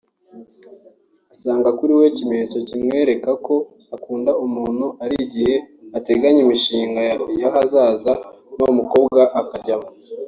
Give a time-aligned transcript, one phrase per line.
[1.33, 3.55] Asanga kuri we ikimenyetso kimwereka ko
[3.95, 5.55] akunda umuntu ari igihe
[5.97, 7.01] ateganya imishinga
[7.41, 8.11] y’ahazaza
[8.55, 9.87] n’uwo mukobwa akajyamo